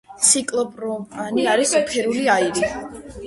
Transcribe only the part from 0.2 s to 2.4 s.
ციკლოპროპანი არის უფერული